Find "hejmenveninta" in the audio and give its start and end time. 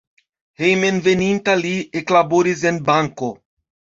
0.61-1.53